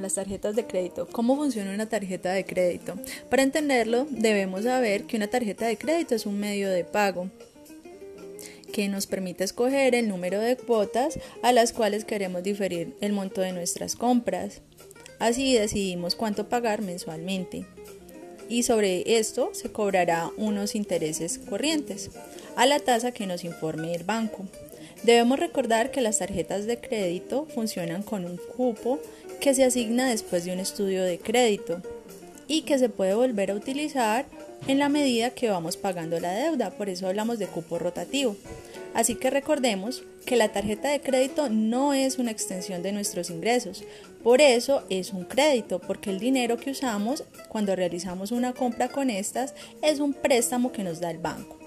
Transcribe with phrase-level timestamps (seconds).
[0.00, 1.06] Las tarjetas de crédito.
[1.06, 2.96] ¿Cómo funciona una tarjeta de crédito?
[3.30, 7.30] Para entenderlo, debemos saber que una tarjeta de crédito es un medio de pago
[8.72, 13.42] que nos permite escoger el número de cuotas a las cuales queremos diferir el monto
[13.42, 14.62] de nuestras compras.
[15.18, 17.64] Así decidimos cuánto pagar mensualmente.
[18.48, 22.10] Y sobre esto se cobrará unos intereses corrientes
[22.56, 24.46] a la tasa que nos informe el banco.
[25.02, 29.00] Debemos recordar que las tarjetas de crédito funcionan con un cupo
[29.40, 31.82] que se asigna después de un estudio de crédito
[32.46, 34.26] y que se puede volver a utilizar
[34.68, 38.36] en la medida que vamos pagando la deuda, por eso hablamos de cupo rotativo.
[38.94, 43.82] Así que recordemos que la tarjeta de crédito no es una extensión de nuestros ingresos,
[44.22, 49.10] por eso es un crédito, porque el dinero que usamos cuando realizamos una compra con
[49.10, 51.61] estas es un préstamo que nos da el banco.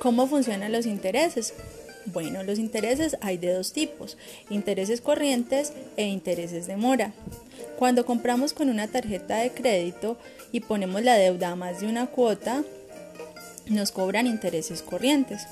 [0.00, 1.52] ¿Cómo funcionan los intereses?
[2.06, 4.16] Bueno, los intereses hay de dos tipos,
[4.48, 7.12] intereses corrientes e intereses de mora.
[7.78, 10.16] Cuando compramos con una tarjeta de crédito
[10.52, 12.64] y ponemos la deuda a más de una cuota,
[13.66, 15.42] nos cobran intereses corrientes.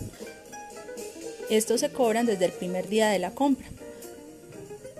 [1.50, 3.66] Estos se cobran desde el primer día de la compra.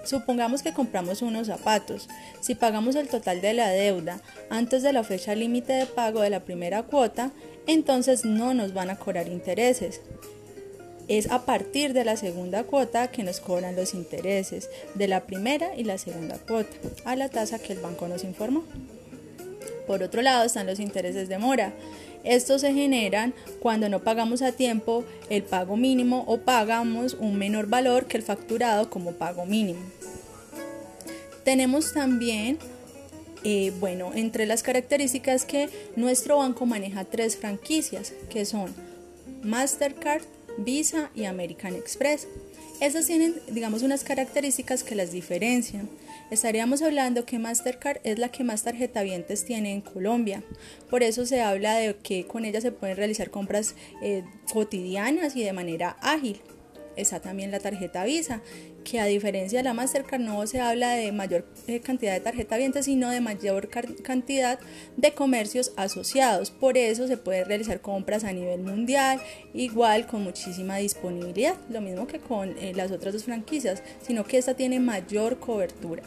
[0.05, 2.08] Supongamos que compramos unos zapatos.
[2.41, 4.20] Si pagamos el total de la deuda
[4.51, 7.30] antes de la fecha límite de pago de la primera cuota,
[7.69, 10.00] entonces no nos van a cobrar intereses.
[11.06, 15.77] Es a partir de la segunda cuota que nos cobran los intereses de la primera
[15.77, 18.64] y la segunda cuota, a la tasa que el banco nos informó.
[19.86, 21.72] Por otro lado están los intereses de mora.
[22.24, 27.69] Estos se generan cuando no pagamos a tiempo el pago mínimo o pagamos un menor
[27.69, 29.80] valor que el facturado como pago mínimo.
[31.44, 32.58] Tenemos también,
[33.44, 38.75] eh, bueno, entre las características que nuestro banco maneja tres franquicias, que son
[39.42, 40.22] Mastercard,
[40.58, 42.27] Visa y American Express.
[42.80, 45.89] Estas tienen, digamos, unas características que las diferencian.
[46.30, 50.42] Estaríamos hablando que Mastercard es la que más tarjetavientes tiene en Colombia.
[50.91, 55.42] Por eso se habla de que con ella se pueden realizar compras eh, cotidianas y
[55.42, 56.40] de manera ágil
[57.01, 58.42] está también la tarjeta Visa,
[58.85, 62.57] que a diferencia de la Mastercard no se habla de mayor eh, cantidad de tarjeta
[62.57, 64.59] viente, sino de mayor cantidad
[64.97, 66.51] de comercios asociados.
[66.51, 69.20] Por eso se puede realizar compras a nivel mundial,
[69.55, 74.39] igual con muchísima disponibilidad, lo mismo que con eh, las otras dos franquicias, sino que
[74.39, 76.03] esta tiene mayor cobertura.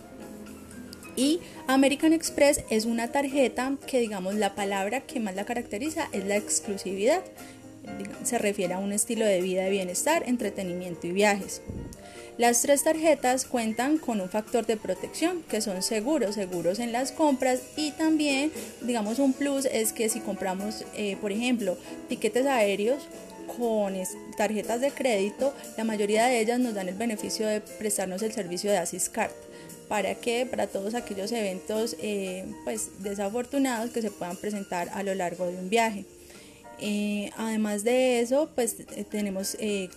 [1.16, 6.26] Y American Express es una tarjeta que digamos la palabra que más la caracteriza es
[6.26, 7.22] la exclusividad
[8.24, 11.62] se refiere a un estilo de vida de bienestar, entretenimiento y viajes.
[12.38, 17.12] Las tres tarjetas cuentan con un factor de protección que son seguros, seguros en las
[17.12, 21.78] compras y también, digamos, un plus es que si compramos, eh, por ejemplo,
[22.08, 23.04] tiquetes aéreos
[23.58, 23.94] con
[24.38, 28.72] tarjetas de crédito, la mayoría de ellas nos dan el beneficio de prestarnos el servicio
[28.72, 29.32] de Asiscard.
[29.90, 30.46] ¿Para qué?
[30.46, 35.58] Para todos aquellos eventos eh, pues, desafortunados que se puedan presentar a lo largo de
[35.58, 36.06] un viaje.
[36.82, 39.90] Eh, además de eso, pues eh, tenemos eh,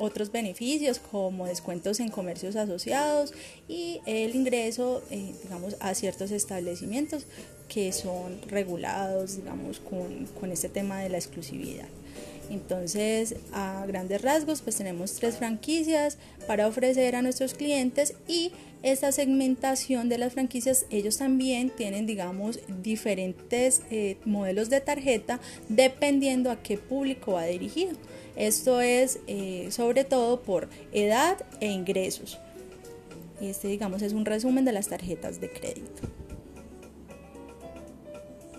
[0.00, 3.32] otros beneficios como descuentos en comercios asociados
[3.68, 7.26] y el ingreso, digamos, a ciertos establecimientos
[7.68, 11.88] que son regulados, digamos, con, con este tema de la exclusividad.
[12.50, 19.10] Entonces, a grandes rasgos, pues tenemos tres franquicias para ofrecer a nuestros clientes y esta
[19.10, 26.62] segmentación de las franquicias, ellos también tienen, digamos, diferentes eh, modelos de tarjeta dependiendo a
[26.62, 27.96] qué público va dirigido.
[28.36, 32.38] Esto es eh, sobre todo por edad e ingresos.
[33.40, 36.02] Este, digamos, es un resumen de las tarjetas de crédito.